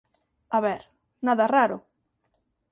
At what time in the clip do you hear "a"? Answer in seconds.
0.57-0.59